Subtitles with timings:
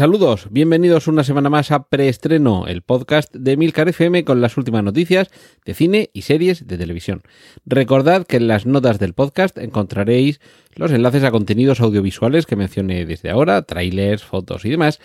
[0.00, 4.82] Saludos, bienvenidos una semana más a Preestreno, el podcast de Milcar FM con las últimas
[4.82, 5.28] noticias
[5.66, 7.20] de cine y series de televisión.
[7.66, 10.40] Recordad que en las notas del podcast encontraréis
[10.74, 15.00] los enlaces a contenidos audiovisuales que mencioné desde ahora, trailers, fotos y demás.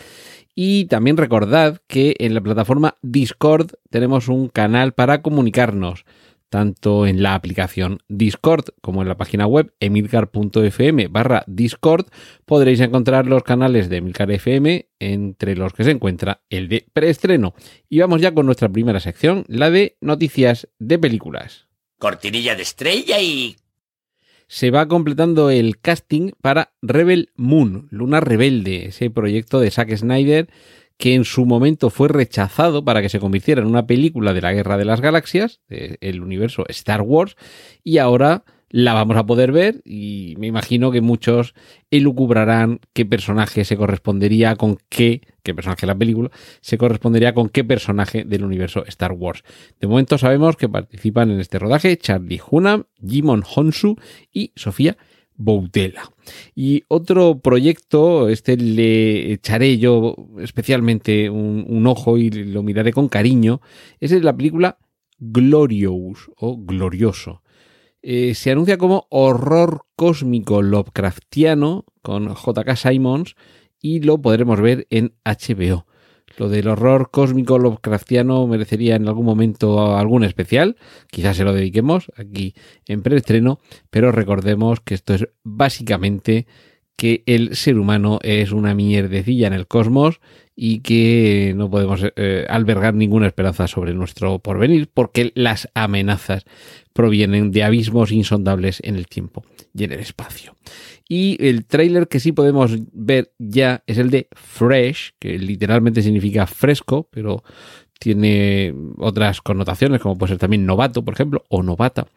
[0.55, 6.05] Y también recordad que en la plataforma Discord tenemos un canal para comunicarnos
[6.55, 12.05] tanto en la aplicación Discord como en la página web emilcar.fm barra Discord
[12.45, 17.55] podréis encontrar los canales de Emilcar FM entre los que se encuentra el de preestreno.
[17.89, 21.67] Y vamos ya con nuestra primera sección, la de noticias de películas.
[21.99, 23.57] Cortinilla de estrella y...
[24.47, 30.47] Se va completando el casting para Rebel Moon, Luna Rebelde, ese proyecto de Zack Snyder
[30.97, 34.53] que en su momento fue rechazado para que se convirtiera en una película de la
[34.53, 37.35] Guerra de las Galaxias, del universo Star Wars,
[37.83, 41.53] y ahora la vamos a poder ver y me imagino que muchos
[41.91, 46.29] elucubrarán qué personaje se correspondería con qué, qué personaje de la película,
[46.61, 49.43] se correspondería con qué personaje del universo Star Wars.
[49.79, 53.97] De momento sabemos que participan en este rodaje Charlie Hunnam, Jimon Honsu
[54.33, 54.97] y Sofía
[56.55, 63.61] Y otro proyecto, este le echaré yo especialmente un, ojo y lo miraré con cariño,
[63.99, 64.77] es la película
[65.19, 67.41] Glorious o Glorioso.
[68.01, 73.35] Eh, se anuncia como horror cósmico Lovecraftiano con JK Simons
[73.81, 75.85] y lo podremos ver en HBO.
[76.37, 80.75] Lo del horror cósmico Lovecraftiano merecería en algún momento algún especial.
[81.09, 82.55] Quizás se lo dediquemos aquí
[82.87, 86.47] en preestreno, pero recordemos que esto es básicamente
[86.95, 90.19] que el ser humano es una mierdecilla en el cosmos
[90.55, 96.45] y que no podemos eh, albergar ninguna esperanza sobre nuestro porvenir porque las amenazas
[96.93, 100.55] provienen de abismos insondables en el tiempo y en el espacio.
[101.07, 106.47] Y el tráiler que sí podemos ver ya es el de Fresh, que literalmente significa
[106.47, 107.43] fresco, pero
[107.99, 112.07] tiene otras connotaciones, como puede ser también novato, por ejemplo, o novata.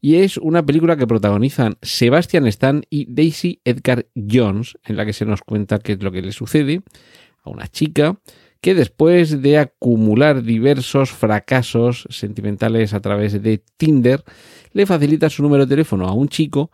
[0.00, 5.12] Y es una película que protagonizan Sebastian Stan y Daisy Edgar Jones, en la que
[5.12, 6.82] se nos cuenta qué es lo que le sucede
[7.42, 8.18] a una chica
[8.60, 14.24] que después de acumular diversos fracasos sentimentales a través de Tinder,
[14.72, 16.70] le facilita su número de teléfono a un chico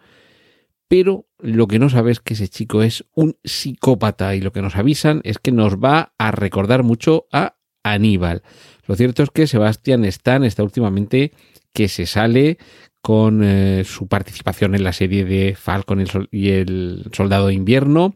[0.90, 4.60] pero lo que no sabe es que ese chico es un psicópata y lo que
[4.60, 8.42] nos avisan es que nos va a recordar mucho a Aníbal.
[8.86, 11.32] Lo cierto es que Sebastián Stan está últimamente
[11.72, 12.58] que se sale
[13.00, 18.14] con eh, su participación en la serie de Falcon y el Soldado de Invierno,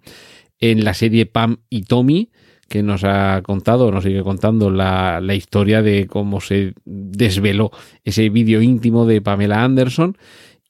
[0.60, 2.30] en la serie Pam y Tommy,
[2.68, 7.70] que nos ha contado, nos sigue contando la, la historia de cómo se desveló
[8.04, 10.16] ese vídeo íntimo de Pamela Anderson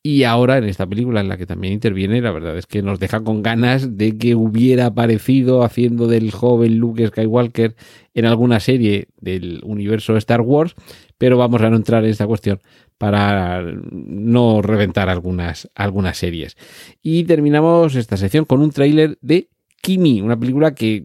[0.06, 3.00] y ahora en esta película en la que también interviene, la verdad es que nos
[3.00, 7.74] deja con ganas de que hubiera aparecido haciendo del joven Luke Skywalker
[8.12, 10.74] en alguna serie del universo Star Wars,
[11.16, 12.60] pero vamos a no entrar en esta cuestión
[12.98, 16.58] para no reventar algunas, algunas series.
[17.02, 19.48] Y terminamos esta sección con un tráiler de
[19.80, 21.02] Kimi, una película que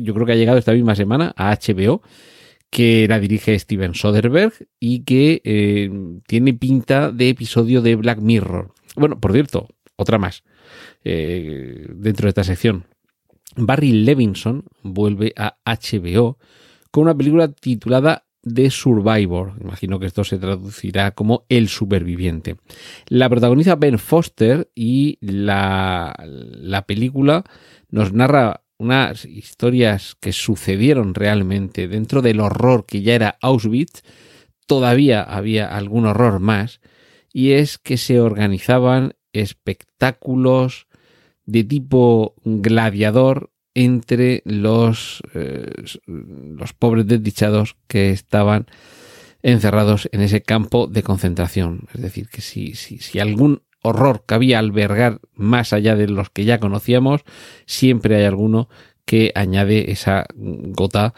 [0.00, 2.00] yo creo que ha llegado esta misma semana a HBO
[2.70, 5.90] que la dirige Steven Soderbergh y que eh,
[6.26, 8.72] tiene pinta de episodio de Black Mirror.
[8.96, 10.44] Bueno, por cierto, otra más
[11.04, 12.84] eh, dentro de esta sección.
[13.56, 16.38] Barry Levinson vuelve a HBO
[16.90, 19.54] con una película titulada The Survivor.
[19.60, 22.56] Imagino que esto se traducirá como El Superviviente.
[23.08, 27.44] La protagoniza Ben Foster y la, la película
[27.90, 34.02] nos narra unas historias que sucedieron realmente dentro del horror que ya era Auschwitz,
[34.66, 36.80] todavía había algún horror más,
[37.32, 40.86] y es que se organizaban espectáculos
[41.44, 45.70] de tipo gladiador entre los, eh,
[46.06, 48.66] los pobres desdichados que estaban
[49.42, 51.86] encerrados en ese campo de concentración.
[51.94, 56.44] Es decir, que si, si, si algún horror cabía albergar más allá de los que
[56.44, 57.22] ya conocíamos,
[57.66, 58.68] siempre hay alguno
[59.04, 61.14] que añade esa gota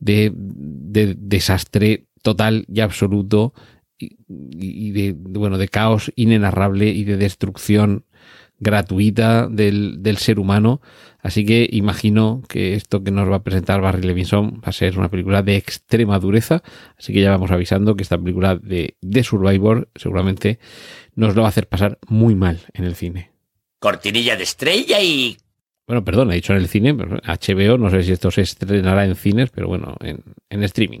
[0.00, 3.52] de, desastre total y absoluto
[3.98, 8.04] y, de, bueno, de caos inenarrable y de destrucción
[8.58, 10.80] gratuita del, del, ser humano.
[11.20, 14.98] Así que imagino que esto que nos va a presentar Barry Levinson va a ser
[14.98, 16.62] una película de extrema dureza.
[16.98, 20.58] Así que ya vamos avisando que esta película de, de Survivor seguramente
[21.14, 23.32] nos lo va a hacer pasar muy mal en el cine.
[23.80, 25.36] Cortinilla de estrella y
[25.88, 29.16] bueno, perdón, he dicho en el cine, HBO, no sé si esto se estrenará en
[29.16, 31.00] cines, pero bueno, en, en, streaming.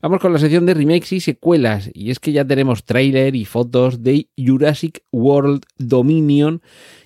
[0.00, 3.44] Vamos con la sección de remakes y secuelas, y es que ya tenemos tráiler y
[3.44, 6.62] fotos de Jurassic World Dominion,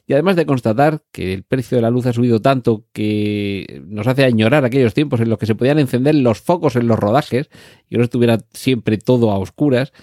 [0.06, 4.06] y además de constatar que el precio de la luz ha subido tanto que nos
[4.06, 7.48] hace añorar aquellos tiempos en los que se podían encender los focos en los rodajes
[7.88, 9.94] y no estuviera siempre todo a oscuras,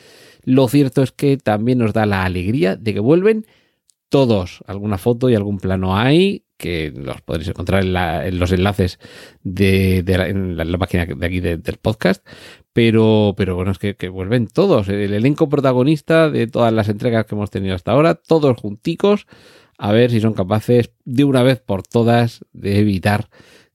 [0.44, 3.46] lo cierto es que también nos da la alegría de que vuelven
[4.10, 4.64] todos.
[4.68, 9.00] Alguna foto y algún plano hay que los podréis encontrar en, la, en los enlaces
[9.44, 12.26] de, la, página de aquí de, del podcast.
[12.72, 14.88] Pero, pero bueno, es que, que, vuelven todos.
[14.88, 19.26] El elenco protagonista de todas las entregas que hemos tenido hasta ahora, todos junticos,
[19.78, 23.28] a ver si son capaces de una vez por todas de evitar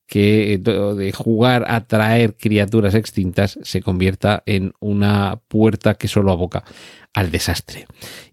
[0.06, 6.62] que de jugar a traer criaturas extintas se convierta en una puerta que solo aboca
[7.12, 7.86] al desastre.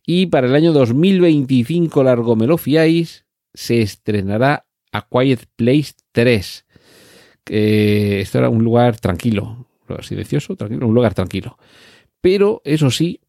[0.05, 3.22] Y para el año 2025, largo me lo fiáis,
[3.53, 6.65] se estrenará A Quiet Place 3.
[7.49, 9.67] Eh, esto era un lugar tranquilo,
[10.01, 11.57] silencioso, tranquilo, un lugar tranquilo.
[12.21, 13.19] Pero eso sí,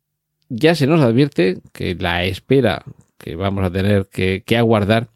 [0.49, 2.85] ya se nos advierte que la espera
[3.19, 5.09] que vamos a tener que, que aguardar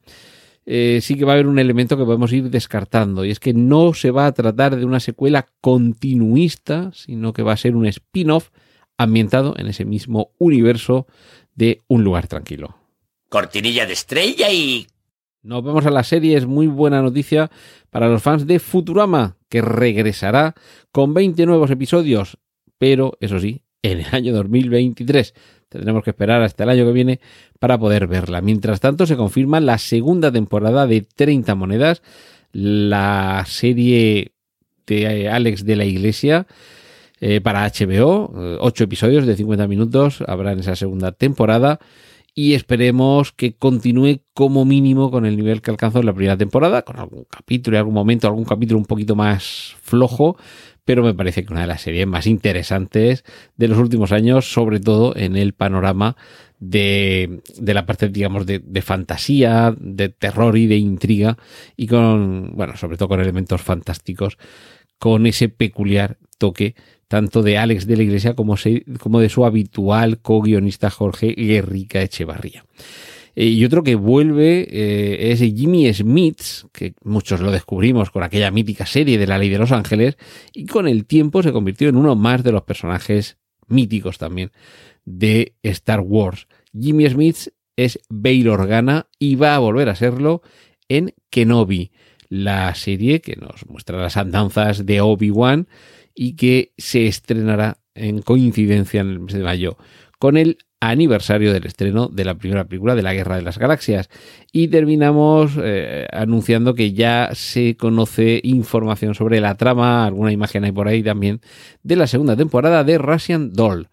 [0.70, 3.54] eh, sí que va a haber un elemento que podemos ir descartando y es que
[3.54, 7.86] no se va a tratar de una secuela continuista, sino que va a ser un
[7.86, 8.50] spin-off
[8.98, 11.06] ambientado en ese mismo universo
[11.54, 12.76] de Un lugar tranquilo.
[13.30, 14.86] Cortinilla de estrella y
[15.42, 17.50] nos vemos a la serie, es muy buena noticia
[17.90, 20.54] para los fans de Futurama, que regresará
[20.92, 22.38] con 20 nuevos episodios,
[22.78, 25.34] pero eso sí, en el año 2023.
[25.68, 27.20] Tendremos que esperar hasta el año que viene
[27.58, 28.40] para poder verla.
[28.40, 32.02] Mientras tanto, se confirma la segunda temporada de 30 monedas,
[32.52, 34.32] la serie
[34.86, 36.46] de Alex de la Iglesia.
[37.20, 41.80] Eh, para HBO, 8 episodios de 50 minutos habrá en esa segunda temporada
[42.38, 46.82] y esperemos que continúe como mínimo con el nivel que alcanzó en la primera temporada,
[46.82, 50.36] con algún capítulo y algún momento, algún capítulo un poquito más flojo,
[50.84, 53.24] pero me parece que una de las series más interesantes
[53.56, 56.16] de los últimos años, sobre todo en el panorama
[56.60, 61.38] de, de la parte, digamos, de, de, fantasía, de terror y de intriga,
[61.76, 64.38] y con, bueno, sobre todo con elementos fantásticos,
[65.00, 66.76] con ese peculiar toque
[67.08, 72.64] tanto de Alex de la Iglesia como, de su habitual co-guionista Jorge Guerrica Echevarría.
[73.34, 78.50] Eh, y otro que vuelve eh, es Jimmy Smith, que muchos lo descubrimos con aquella
[78.50, 80.18] mítica serie de La Ley de los Ángeles,
[80.52, 83.38] y con el tiempo se convirtió en uno más de los personajes
[83.68, 84.52] míticos también
[85.04, 86.46] de Star Wars.
[86.78, 90.42] Jimmy Smith es Bail Organa y va a volver a serlo
[90.88, 91.90] en Kenobi,
[92.28, 95.68] la serie que nos muestra las andanzas de Obi-Wan
[96.20, 99.76] y que se estrenará en coincidencia en el mes de mayo
[100.18, 104.10] con el aniversario del estreno de la primera película de la Guerra de las Galaxias.
[104.50, 110.72] Y terminamos eh, anunciando que ya se conoce información sobre la trama, alguna imagen hay
[110.72, 111.40] por ahí también,
[111.84, 113.88] de la segunda temporada de Russian Doll.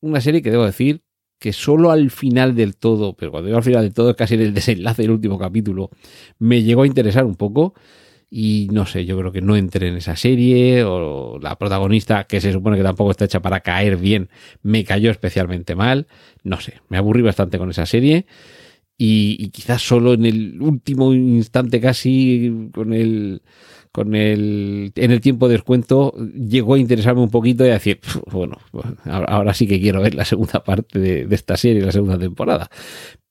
[0.00, 1.02] Una serie que debo decir
[1.38, 4.40] que solo al final del todo, pero cuando digo al final del todo, casi en
[4.40, 5.90] el desenlace del último capítulo,
[6.40, 7.74] me llegó a interesar un poco
[8.28, 12.40] y no sé, yo creo que no entré en esa serie o la protagonista, que
[12.40, 14.30] se supone que tampoco está hecha para caer bien,
[14.62, 16.06] me cayó especialmente mal,
[16.42, 18.26] no sé, me aburrí bastante con esa serie
[18.98, 23.42] y, quizás solo en el último instante casi con el
[23.92, 28.00] con el en el tiempo de descuento llegó a interesarme un poquito y a decir,
[28.30, 28.58] bueno,
[29.04, 32.70] ahora sí que quiero ver la segunda parte de, de esta serie, la segunda temporada.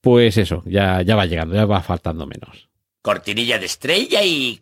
[0.00, 2.68] Pues eso, ya, ya va llegando, ya va faltando menos.
[3.02, 4.58] Cortinilla de estrella y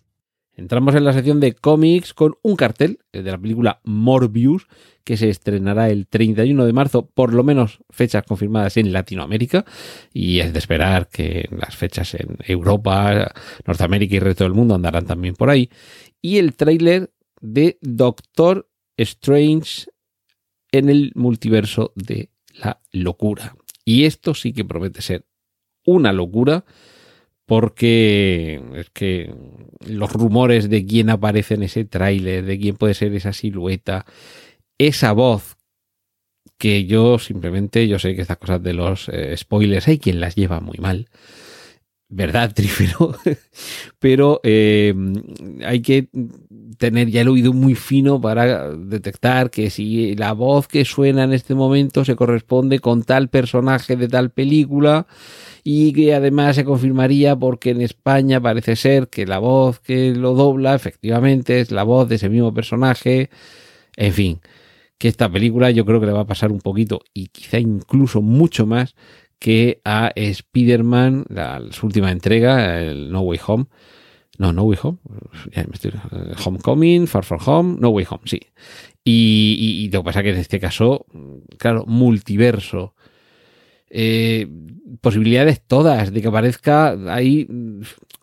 [0.57, 4.69] Entramos en la sección de cómics con un cartel de la película Morbius
[5.03, 9.65] que se estrenará el 31 de marzo, por lo menos fechas confirmadas en Latinoamérica
[10.13, 13.33] y es de esperar que las fechas en Europa,
[13.67, 15.71] Norteamérica y el resto del mundo andarán también por ahí.
[16.23, 19.87] Y el tráiler de Doctor Strange
[20.73, 23.57] en el multiverso de la locura.
[23.85, 25.27] Y esto sí que promete ser
[25.85, 26.65] una locura
[27.47, 29.35] porque es que
[29.87, 34.07] los rumores de quién aparece en ese tráiler, de quién puede ser esa silueta,
[34.79, 35.57] esa voz
[36.59, 40.35] que yo simplemente, yo sé que estas cosas de los eh, spoilers hay quien las
[40.35, 41.09] lleva muy mal,
[42.15, 43.17] verdad, trífero,
[43.99, 44.95] pero eh,
[45.65, 46.09] hay que
[46.79, 51.33] tener ya el oído muy fino para detectar que si la voz que suena en
[51.33, 55.07] este momento se corresponde con tal personaje de tal película
[55.63, 60.35] y que además se confirmaría porque en España parece ser que la voz que lo
[60.35, 63.31] dobla efectivamente es la voz de ese mismo personaje,
[63.97, 64.41] en fin,
[64.99, 68.23] que esta película yo creo que le va a pasar un poquito y quizá incluso
[68.23, 68.95] mucho más
[69.45, 71.27] que a Spider-Man,
[71.71, 73.67] su última entrega, el No Way Home.
[74.39, 74.99] No, No Way Home.
[75.53, 75.93] Estoy,
[76.43, 78.41] Homecoming, Far From Home, No Way Home, sí.
[79.05, 81.05] Y lo que pasa es que en este caso,
[81.59, 82.95] claro, multiverso.
[83.91, 84.49] Eh,
[85.03, 87.47] posibilidades todas de que aparezca ahí,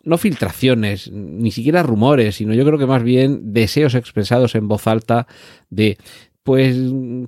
[0.02, 4.88] no filtraciones, ni siquiera rumores, sino yo creo que más bien deseos expresados en voz
[4.88, 5.28] alta
[5.70, 5.98] de
[6.42, 6.76] pues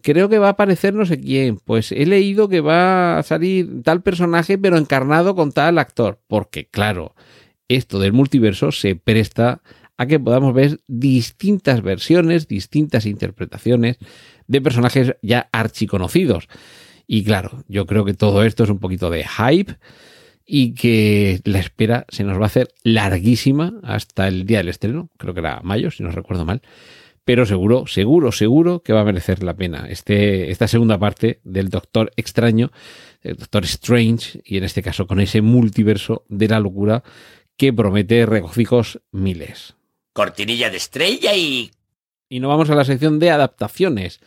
[0.02, 3.82] creo que va a aparecer no sé quién, pues he leído que va a salir
[3.82, 7.14] tal personaje pero encarnado con tal actor, porque claro,
[7.68, 9.62] esto del multiverso se presta
[9.96, 13.98] a que podamos ver distintas versiones, distintas interpretaciones
[14.48, 16.48] de personajes ya archiconocidos.
[17.06, 19.76] Y claro, yo creo que todo esto es un poquito de hype
[20.44, 25.10] y que la espera se nos va a hacer larguísima hasta el día del estreno,
[25.16, 26.62] creo que era mayo, si no recuerdo mal
[27.24, 31.70] pero seguro, seguro, seguro que va a merecer la pena este, esta segunda parte del
[31.70, 32.70] Doctor Extraño,
[33.22, 37.02] el Doctor Strange, y en este caso con ese multiverso de la locura
[37.56, 39.74] que promete regocijos miles.
[40.12, 41.70] Cortinilla de estrella y...
[42.28, 44.20] Y no vamos a la sección de adaptaciones.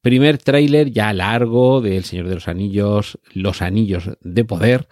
[0.00, 4.88] Primer tráiler ya largo de El Señor de los Anillos, Los Anillos de Poder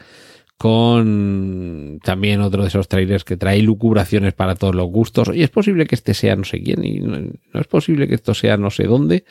[0.57, 5.31] con también otro de esos trailers que trae lucubraciones para todos los gustos.
[5.35, 7.19] Y es posible que este sea no sé quién, y no,
[7.55, 9.25] es posible que esto sea no sé dónde,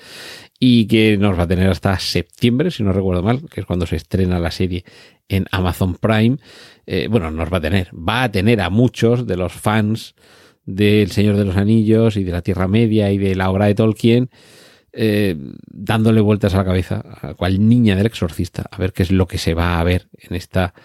[0.59, 3.85] y que nos va a tener hasta septiembre, si no recuerdo mal, que es cuando
[3.85, 4.83] se estrena la serie
[5.29, 6.37] en Amazon Prime.
[6.85, 10.15] Eh, bueno, nos va a tener, va a tener a muchos de los fans
[10.65, 13.75] del Señor de los Anillos y de la Tierra Media y de la obra de
[13.75, 14.29] Tolkien.
[14.95, 19.11] Eh, dándole vueltas a la cabeza a cual niña del exorcista a ver qué es
[19.11, 20.75] lo que se va a ver en esta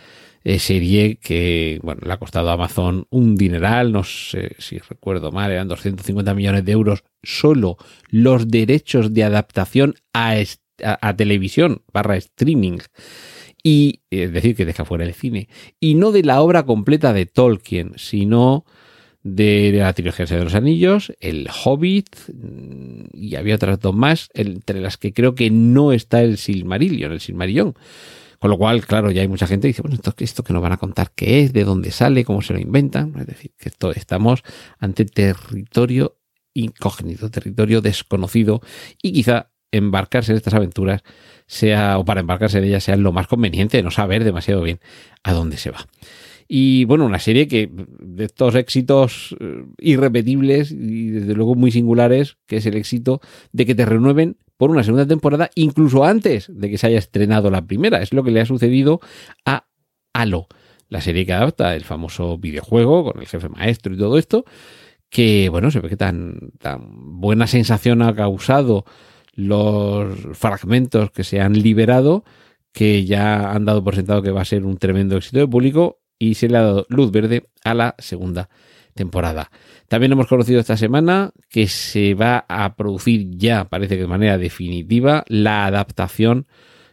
[0.58, 5.50] serie que bueno, le ha costado a Amazon un dineral, no sé si recuerdo mal,
[5.50, 7.76] eran 250 millones de euros solo
[8.08, 10.36] los derechos de adaptación a,
[10.82, 12.78] a, televisión barra streaming
[13.62, 15.48] y es decir que deja fuera el cine
[15.80, 18.64] y no de la obra completa de Tolkien, sino
[19.22, 22.08] de, la trilogía de los Anillos, El Hobbit
[23.12, 27.20] y había otras dos más, entre las que creo que no está el Silmarillion, el
[27.20, 27.74] Silmarillón.
[28.38, 30.62] Con lo cual, claro, ya hay mucha gente que dice, bueno, esto, esto que nos
[30.62, 33.14] van a contar qué es, de dónde sale, cómo se lo inventan.
[33.18, 34.42] Es decir, que esto, estamos
[34.78, 36.18] ante territorio
[36.54, 38.60] incógnito, territorio desconocido
[39.02, 41.02] y quizá embarcarse en estas aventuras
[41.46, 44.80] sea, o para embarcarse en ellas sea lo más conveniente, no saber demasiado bien
[45.22, 45.86] a dónde se va.
[46.48, 49.36] Y bueno, una serie que de estos éxitos
[49.78, 53.20] irrepetibles y desde luego muy singulares, que es el éxito
[53.52, 57.50] de que te renueven por una segunda temporada, incluso antes de que se haya estrenado
[57.50, 58.02] la primera.
[58.02, 59.00] Es lo que le ha sucedido
[59.46, 59.66] a
[60.12, 60.48] Halo,
[60.88, 64.44] la serie que adapta el famoso videojuego con el jefe maestro y todo esto,
[65.08, 68.84] que bueno, se ve que tan, tan buena sensación ha causado
[69.32, 72.24] los fragmentos que se han liberado
[72.72, 76.00] que ya han dado por sentado que va a ser un tremendo éxito de público
[76.18, 78.48] y se le ha dado luz verde a la segunda
[78.94, 79.50] temporada.
[79.88, 84.38] También hemos conocido esta semana que se va a producir ya, parece que de manera
[84.38, 86.46] definitiva, la adaptación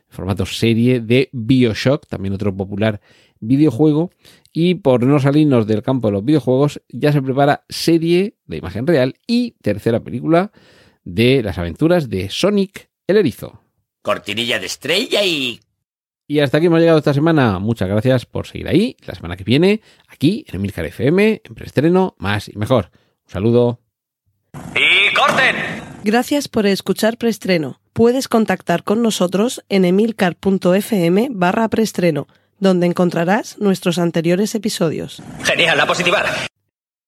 [0.09, 3.01] en formato serie de Bioshock, también otro popular
[3.39, 4.11] videojuego.
[4.53, 8.87] Y por no salirnos del campo de los videojuegos, ya se prepara serie de imagen
[8.87, 10.51] real y tercera película
[11.03, 13.61] de las aventuras de Sonic el Erizo.
[14.01, 15.59] Cortinilla de estrella y
[16.27, 17.59] y hasta aquí hemos llegado esta semana.
[17.59, 18.97] Muchas gracias por seguir ahí.
[19.05, 22.89] La semana que viene, aquí en Emilcar FM, en preestreno, más y mejor.
[23.25, 23.79] Un saludo.
[24.53, 25.55] ¡Y corten!
[26.03, 27.79] Gracias por escuchar preestreno.
[27.93, 32.27] Puedes contactar con nosotros en emilcar.fm barra preestreno,
[32.59, 35.21] donde encontrarás nuestros anteriores episodios.
[35.43, 36.25] Genial, a positivar.